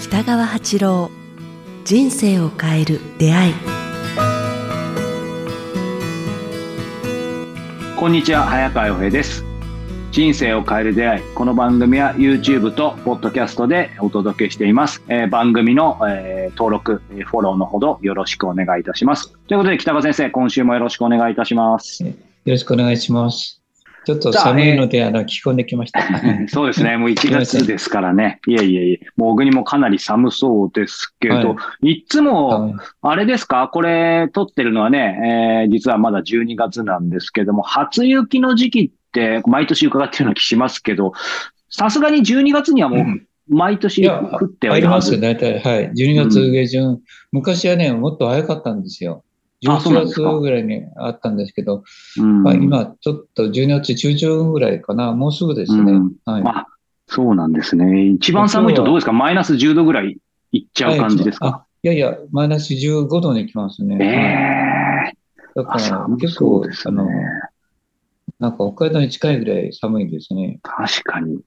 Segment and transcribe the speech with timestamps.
[0.00, 1.10] 北川八郎
[1.84, 3.54] 人生を変える出会い。
[7.96, 9.45] こんにちは早川洋平です。
[10.16, 22.14] 人生を変える出会いこの番組は YouTube と Podcast でお届けしています、えー番組の、えー登録えーフォローのほどよろしくお願いいたしますということで北川先生今週もよろしくお願いいたしますよ
[22.46, 23.60] ろしくお願いします。
[24.06, 26.00] ちょっと寒いので、あの、着込んできました。
[26.46, 26.96] そうですね。
[26.96, 28.38] もう1月ですからね。
[28.46, 29.00] いえいえいえ。
[29.16, 33.66] もう小国もかなり寒そうですけど、、はいつも、はいあれですか？
[33.66, 38.92] これ撮ってるのはね、えー実はまだ12月なんですけども、初雪の時期
[39.46, 41.12] 毎年伺ってるような気しますけど、
[41.70, 45.12] さすがに12月にはもううん毎年降ってはいるはず。
[45.12, 45.60] ありますよ、大体。
[45.60, 45.92] はい。
[45.92, 46.98] 12月下旬。
[47.30, 49.22] 昔はね、もっと早かったんですよ。
[49.62, 51.84] 11あそうなんですか月ぐらいにあったんですけど、
[52.18, 55.12] うんまあ、今、ちょっと12月中旬ぐらいかな。
[55.12, 55.92] もうすぐですね。
[55.92, 56.42] うんはい。
[56.44, 56.66] あ、
[57.06, 58.06] そうなんですね。
[58.06, 59.12] 一番寒いとどうですか？
[59.12, 60.18] マイナス10度ぐらい
[60.50, 63.96] いっちゃう感じですか、はいあいやいや、マイナス15度に来ますね。
[64.00, 67.06] えー、あだから、寒結構ねあの、
[68.38, 70.58] なんか北海道に近いぐらい寒いですね。
[70.62, 71.40] 確かに。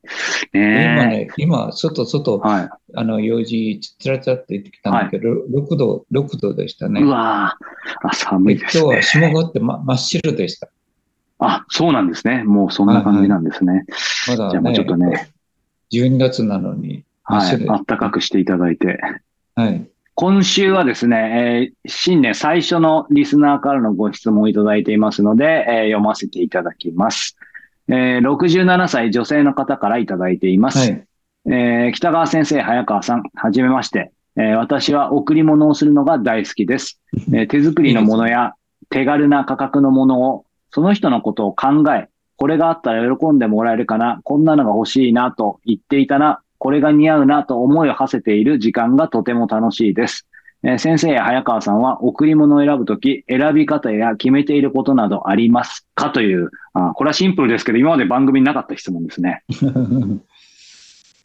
[0.53, 2.69] 今ねね、今、外、外え。、はい。
[2.95, 7.01] あの、用事、つらつらって言ってきたんだけど、6度、6度でしたね。
[7.01, 8.83] うわぁ、あ、寒いでですね。
[8.83, 10.69] 今日は霜があって、ま、真っ白でした。
[11.39, 12.43] あ、そうなんですね。
[12.43, 13.85] もうそんな感じなんですね。
[14.27, 15.29] まだじゃあもうね、ちょっとね、
[15.91, 17.69] 12月なのに、はい。
[17.69, 18.99] あったかくしていただいて。
[19.55, 19.87] はい。
[20.21, 27.37] 今週はですね、えー新年最初のリスナーからのご質問をいただいていますので、えー読ませていただきます。
[27.87, 30.79] えー67歳女性の方からいただいています。
[30.79, 31.07] はい。
[31.45, 34.11] えー北川先生、早川さん、はじめまして。
[34.35, 36.99] えー私は贈り物をするのが大好きです。
[37.31, 38.55] えー 手作りのものや
[38.89, 50.27] 手軽な価格のものを、その人のことを考え、これがあったら喜んでもらえるかな、こんなのが欲しいなと言っていたな、これが似合うなと思いを馳せている時間がとても楽しいです。
[50.61, 56.09] えー先生や早川さんは贈り物を選ぶとき、選び方や決めていることなどありますか？
[56.11, 59.43] という、あこれはシンプルですけど、今まで番組になかった質問ですね。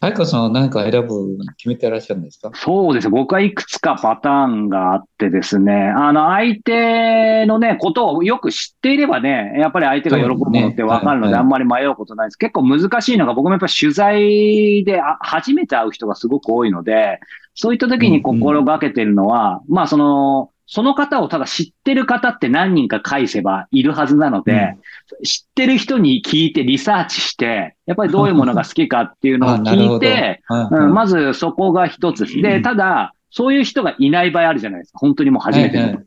[0.00, 2.50] 早川さんは何か選ぶ、決めてらっしゃるんですか？
[2.54, 3.10] そうですね。
[3.10, 12.36] 僕はいくつかパターンがあってですね、あの、相手のね、ことをよく知っていればね、やっぱり相手が喜ぶものってわかるので、あんまり迷うことないです。
[12.36, 17.20] 結構難しいのが、僕もやっぱり取材であ初めて会う人がすごく多いので、
[17.54, 24.76] そういった時に心がけてるのは、まあ、その、その方をただ知ってる方って何人か返せばいるはずなので、
[25.22, 32.24] 知ってる人に聞いてリサーチして、やっぱりどういうものが好きかっていうのを 聞いて、まずそこが一つ。
[32.40, 35.00] でただ、そういう人がいない場合あるじゃないですか。
[35.00, 35.82] 本当にもう初めての。
[35.82, 36.04] はいはい。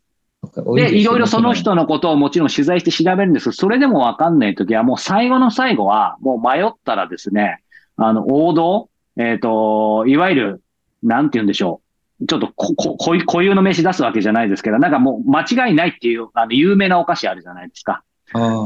[0.75, 3.45] でいろいろその人のことをもちろん取材して調べるんです。
[3.45, 7.61] けど、それでもわかんないときは、もう最後の最後は、もう迷ったらですね、
[7.97, 10.63] あの、王道、えっ、と、いわゆる、
[11.03, 11.86] なんて言うんでしょう。
[12.27, 18.03] ちょっとこ、こ、固有の名詞出すわけじゃないですけど、なんかもう間違いないっていう、あの、有名なお菓子あるじゃないですか。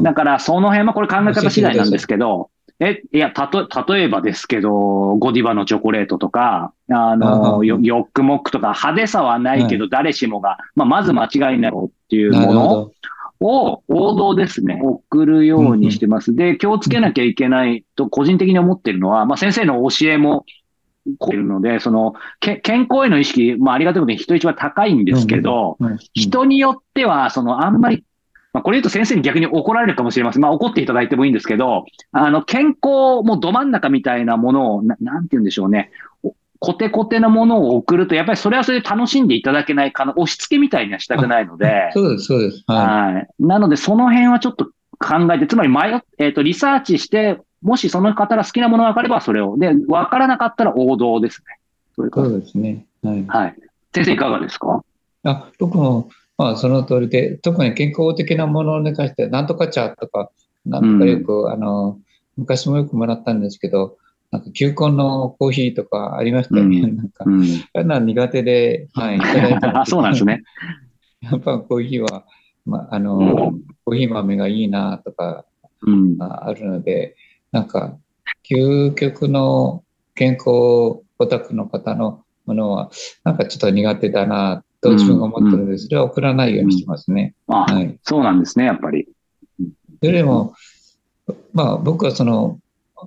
[0.04, 12.92] だから、その辺はこれ考え方次第なんですけど、え、いや、たと、例えばですけど、ゴディバのチョコレートとか、ああの、あヨヨックモックとか派手さはないけど、誰しもが、まあ、まず間違いないっていうものど。
[13.40, 16.36] を王道ですね、送るようにしてます。
[16.36, 20.46] で、気をつけなきゃいけないと、個人的に思ってるのは、まあ、先生の教えも、
[21.18, 28.04] こういうので、その、け健康への意識、まあ、ありがたいことに人一番高いんですけど、うん人によっては、その、あんまり、
[28.54, 30.42] まあ、これ言うと先生に逆に怒られるかもしれません。
[30.42, 35.92] まあ、怒っていただいてもいいんですけど、あの、健康もど真ん中みたいなものを、ななんて言うんでしょうね。
[36.24, 42.64] おコテコテなものを送ると、やっぱりそれはそれで楽しんでいただけないかな、押し付けみたいにはしたくないので、そうです、そうです。
[42.68, 43.28] ははい。
[43.40, 44.70] なので、その辺はちょっと
[45.02, 49.58] 考えて、つまり迷っ、えっ、と、リサーチして、もしその方が好きなものが分かればそれを。
[49.58, 51.58] で、分からなかったら王道ですね。
[51.96, 52.86] そういうですね。
[53.04, 53.26] はい。
[53.28, 53.56] はい。
[53.94, 54.84] 先生いかがですか？
[55.24, 60.32] あ、僕も、まあ、その通りで、特に健康的なものに関して、なんとか茶とか、
[60.66, 62.00] なんとかよく、あの、
[62.38, 63.98] 昔もよくもらったんですけど、
[64.32, 66.80] なんか球根のコーヒーとかありましたよね。
[66.82, 67.44] うん なんかう、ん。
[67.74, 70.26] あれな苦手で、はい、いただいたあ、 そうなんです。
[70.26, 70.42] ね。
[71.22, 72.24] やっぱコーヒーは、
[72.66, 73.22] まあ、あの、う
[73.58, 75.44] んコーヒー豆がいいなとか
[75.86, 76.22] うん。
[76.22, 77.16] ああるので、
[77.52, 77.98] なんか、
[78.50, 79.84] 究極の
[80.16, 82.92] 健康オタクの方のものは、
[83.24, 87.34] なんかちょっと苦手だなと自分が思ってるので、それは送らないようにしてますね。
[87.48, 88.00] あ、はい。
[88.04, 89.08] そうなんですね、やっぱり。
[89.60, 89.66] そ
[90.04, 90.54] れでも、
[91.54, 92.60] まあ僕はその、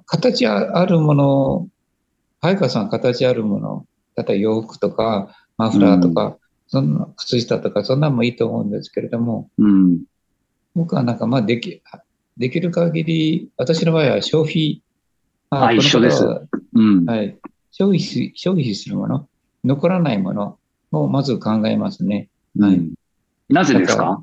[0.07, 1.69] 形あるもの、
[2.41, 3.87] 早川さんは形あるもの、
[4.17, 10.03] 例えば洋服とか、マフラーとか、そんな靴下とか、そんなんもいいと思うんですけれども、うん。
[10.75, 11.83] 僕はなんかまあでき、
[12.37, 14.83] できる限り、私の場合は消費。
[15.51, 16.25] あ一緒です
[16.75, 17.05] うん。
[17.05, 17.37] はい。
[17.71, 19.29] 消費し、消費するもの、
[19.65, 20.59] 残らないもの
[20.91, 22.29] をまず考えますね。
[22.59, 22.95] はいうん
[23.51, 24.23] なぜですか？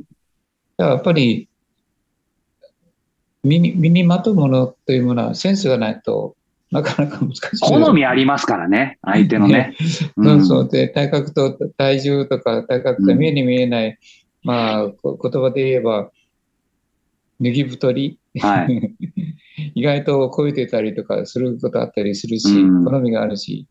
[0.77, 1.47] やっぱり、
[3.43, 6.35] 身に、身にまとうものというものはセンスがないと
[6.71, 7.59] なかなか難しい。
[7.59, 9.75] 好みありますからね、相手のね。
[10.23, 10.69] そうそう。
[10.69, 13.97] で、体格と体重とか体格と見えに見えない、
[14.43, 16.11] まあ、こ言葉で言えば、
[17.41, 18.97] 脱ぎ太り、はい。
[19.75, 23.67] 意外と超えてたりとかすることあったりするし、うん好みがあるし、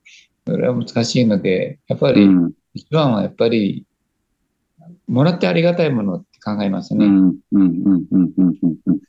[0.47, 2.52] それは難しいので、やっぱり、うん。
[2.75, 3.87] 一番はやっぱり、
[5.08, 7.06] もらってありがたいものって考えますね。
[7.06, 7.19] うん。
[7.19, 7.38] うん。
[7.52, 8.06] うん。
[8.12, 8.32] うん。
[8.87, 9.00] うん。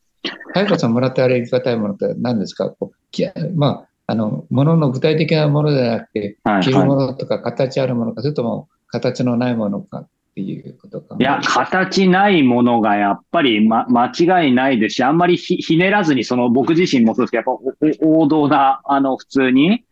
[0.53, 2.69] 早川さんもらってありがたいものって何ですか？
[2.69, 3.25] こうき
[3.55, 6.63] まあ、あの、ものの具体的なものじゃなくて、はい。
[6.63, 11.15] 着るもはのとか形あるものか、それとも形のないものかっていうことか。
[11.17, 11.21] い。
[11.21, 14.11] いや、形ないものがやっぱり、ま、間
[14.43, 19.83] 違いないですし、あんまりひひねらずに、その僕自身もそうですけど、やっぱ王道な、あの、普通に、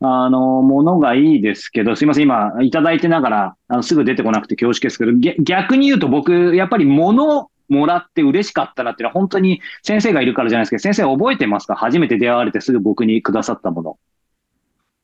[0.00, 11.74] あの、ものがいいですけど、すいません、今、いただいてながら、あの、すぐ出てこなくて恐縮ですけど、げ逆に言うと僕、やっぱり物もらって嬉しかったなっていうのは本当に先生がいるからじゃないですけど、先生覚えてますか？
[11.74, 13.98] 初めて出会われてすぐ僕にくださったもの。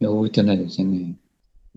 [0.01, 1.17] いや、覚えてないですよね。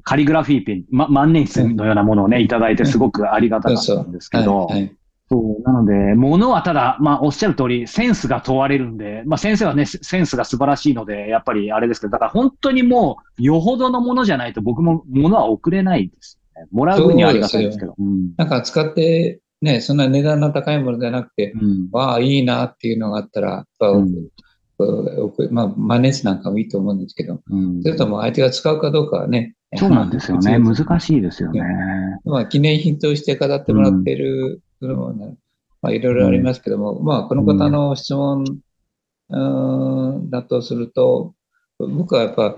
[0.03, 4.95] カリグラフィーペン、ま、万年筆のようなものをね、いただいてすごくありがたかったんですけど、はい、はい。
[5.29, 16.67] そう、なので、ものはただ、まあ、おっしゃる通り、センスが問われるんで、まあ、先生はね、セセンスが素晴らしいので、やっぱりあれですけど、だから本当にもう、よほどのものじゃないと僕もものは送れないですね。
[16.71, 17.95] もらう分にはありがたいですけど。
[17.97, 18.35] うん。
[18.37, 21.89] なんか使って、ね、そんな値段の高いものじゃなくて、うん。
[21.91, 24.29] わあ、いいなっていうのがあったら、やっぱ、うん
[25.49, 29.55] まあ、マネージなんかもいいと思うんですけど、うんそれとも相手が使うかどうかはね。
[29.75, 30.59] そうなんですよね。
[30.59, 31.61] まあ難しいですよね。
[32.25, 35.35] まあ、記念品として飾ってもらっているものもね、
[35.81, 38.45] まあ、いろいろありますけども、まあ、この方の質問、
[39.29, 41.33] うーん、だとすると、
[41.79, 42.55] 僕はやっぱ、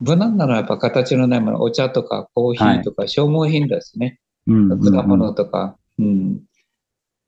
[0.00, 4.18] 無難なのはやっぱ形のないもの、お茶とかコーヒーとか消耗品ですね。
[4.46, 4.80] うん。
[4.80, 6.40] 果物とか、うん。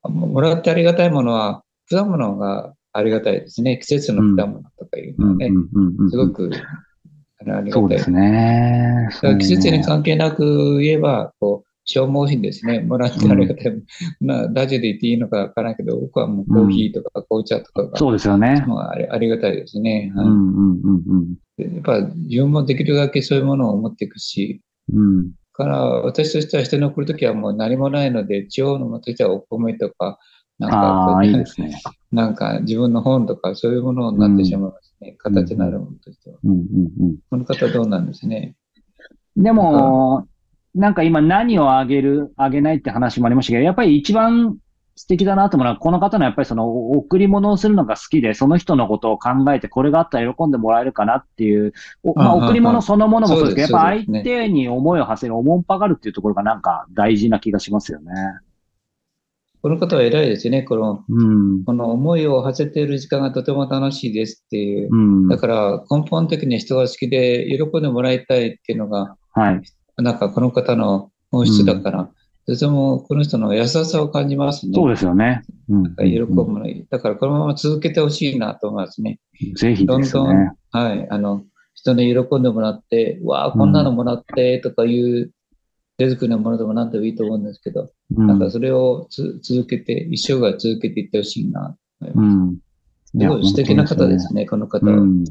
[0.08, 3.78] もらってありがたいものは、果物がありがたいですね。
[3.78, 5.30] 季節の果物とかいううん。
[5.30, 5.38] うん。
[5.38, 5.96] のはね、うん。
[5.98, 6.10] うん。
[6.10, 6.50] すごく
[7.40, 7.72] ありがたい。
[7.72, 9.08] そうですね。
[9.40, 12.80] 季節に関係なく言えば、こう、消耗品ですね。
[12.80, 13.82] もらってありがたい。
[14.20, 18.64] まあ、ラジオで言っていいのかわからないけど、僕はもうコーヒーとか紅茶とかが、そうですよね。
[18.66, 20.12] もうありありがたいですね。
[20.16, 20.32] はいうん。
[20.32, 20.80] うん。
[20.82, 21.02] うん。
[21.06, 21.34] うん。
[21.56, 24.60] でやっぱ自分もできるだけそういうものを持っていくし、
[24.92, 25.30] うん。
[25.56, 30.18] から私としては人に送るときはもう何もないので、地方のものとしてはお米とか、
[30.58, 31.80] なんかああ、いいですね。
[32.12, 35.16] なんか自分の本とかそういうものになってしまいますね。
[35.18, 36.36] 形のあるものとしては。
[36.44, 36.50] うん。
[36.50, 36.58] うん。
[37.00, 37.16] うん。
[37.30, 38.54] この方どうなんですね？
[39.36, 40.26] でも、
[40.74, 44.58] なんか今何をあげる、あげないって話もありましたけど、やっぱり一番
[44.96, 58.10] 素敵だなと思うのは、この方のやっぱりその贈り物をするのが好きで、その人のことを考えて、これがあったら喜んでもらえるかなっていう、おまあ、贈り物そのものもそうですけど、やっぱ相手に思いを馳せる、おもんぱがるっていうところがなんか大事な気がしますよね。
[59.62, 60.62] この方は偉いですね。
[60.62, 61.64] この、うん。
[61.64, 64.88] この思いを馳せている時間がとても楽しいですっていう。
[64.90, 65.28] うん。
[65.28, 69.62] だから根本的に人が好きで喜んでもらいたいっていうのが、はい。
[70.02, 72.08] なんかこの方の本質だから、
[72.46, 74.72] とてもこの人の優しさを感じますね。
[74.74, 75.42] そうですよね。
[75.68, 75.96] うん。
[75.96, 79.18] 喜ぶものだからこのまま続けてほしいなと思いますね。
[79.56, 80.32] ぜひどんどですね。
[80.32, 81.44] ん、はい、あの、
[81.74, 85.32] 人に喜んでもらって、わあ、こんなのもらってとかいう
[85.98, 92.26] 手作りのものでも何でもいいと思うんですけど、うんなんかそれをつ続けて、一生涯続けていってほしいなと思います。
[92.26, 92.56] うん。
[93.06, 94.98] すごい素敵な方ですね、この方は。
[94.98, 95.24] うん。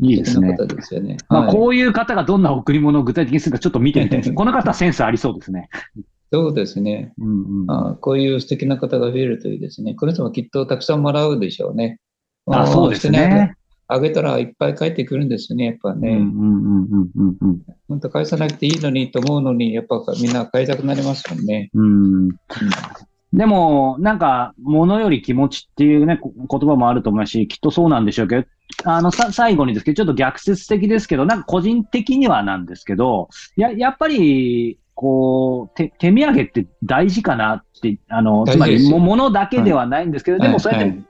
[0.00, 1.16] いいですねすよね。
[1.28, 4.32] まあ、はいこういう方がどんな贈り物を具体的にするかちょっと見てみたいです。
[4.34, 5.68] この方はセンスありそうですね。
[6.32, 7.12] そうですね。
[7.18, 7.70] うんうん。
[7.70, 9.94] あこういう素敵な方が増えるといいですね。
[9.94, 11.98] この人もきっとたくさんもらうでしょうね。
[12.46, 13.54] あ、そうですね。
[13.88, 16.10] あげたらいっぱい返ってくるんですよね、やっぱね。
[16.10, 21.70] うんうんうんうんうん本当返さなくていいのにと思うのに、やっぱみんな返したくなりますもんね。
[21.72, 21.84] うん。
[21.84, 22.24] うん。
[22.24, 22.32] うん
[23.32, 28.44] でも、なんか、物より気持ちっていうね、こ言葉もあると思うし、きっとそうなんでしょうけど、
[28.84, 38.98] あの、さ、最後にですけど、ちょっと逆説的ですけど、なんか個人的にはなんですけど、や、やっぱり、こう、手、手土産って大事かなって、あの、つまり、大事ですよ。
[38.98, 41.04] も、物だけではないんですけど、でもそうやって、はい。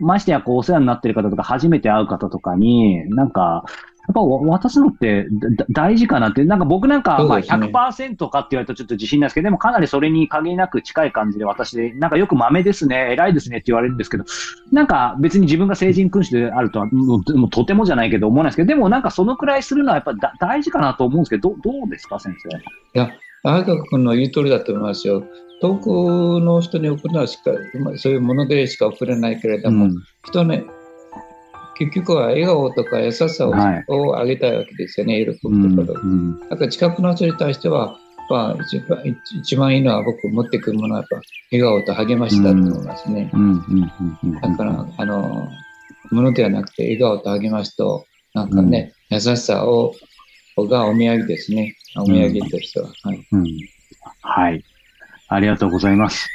[0.00, 3.64] ましてや、こう、お世話になってる方とか、初めて会う方とかに、なんか、
[4.08, 5.26] やっぱわ渡すのって
[5.70, 7.66] 大事かなって、なんか僕なんか、まあそうですね。
[7.66, 14.24] 100%かって言われるとちょっと自信ないですけど、でもかなりそれに限りなく近い感じで私で、なんかよく豆ですね、偉いですねって言われるんですけど、
[14.70, 22.56] なんか別に自分が成人君主であるとは、もうとてもじゃないけど思わないですけど、でもなんかそのくらいするのはやっぱだ大事かなと思うんですけど、どどうですか、先生？
[22.56, 22.60] い
[22.92, 23.10] や、
[23.46, 25.22] 相川君の言う通りだと思いますよ。
[25.62, 27.52] 遠くの人に送るのはしか、
[27.96, 30.64] そういうものでしか送れないけれども、うん人ね、
[31.78, 33.54] 結局は笑顔とか優しさを,、
[34.18, 36.00] あげたいわけですよね、喜ぶとうんころ。
[36.02, 37.96] うんだから近くの人に対しては、
[38.28, 41.20] まあ、一番一一番いいのは僕持ってくるものはやっぱ
[41.52, 43.30] 笑顔と励ましだと思いますね。
[43.32, 45.48] うんうんうんうんだから、あの、
[46.10, 49.92] ものではなくて笑顔と励ましと、なんかね、優しさを、
[50.64, 51.76] がお土産ですね。
[51.96, 52.88] お土産としては。
[53.02, 53.26] はい。
[53.32, 53.46] うん
[54.22, 54.64] はい。
[55.28, 56.28] ありがとうございます。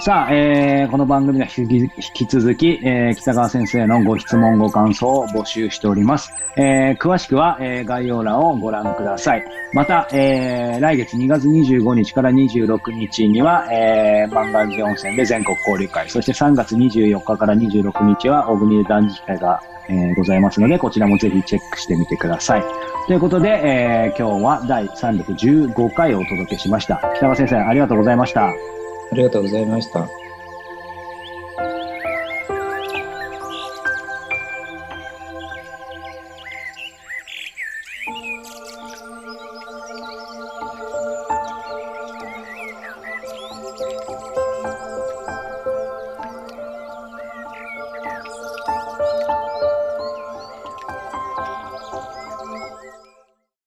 [0.00, 6.30] さあ、えーこの番組では引き引き続き、えー北川先生のご質問、ご感想を募集しております。
[6.58, 9.44] えー詳しくは、えー概要欄をご覧ください。
[9.72, 22.64] また、えー来月2月25日から26日には、えー、万願寺温泉で全国交流会、そして3月24日から26日は小国で断食会が、えーございますので、こちらもぜひチェックしてみてください。
[23.06, 26.98] ということで、えー今日は第315回をお届けしました。
[27.16, 28.46] 北川先生、ありがとうございました。
[28.46, 28.54] あ
[29.12, 30.21] りがとうございました。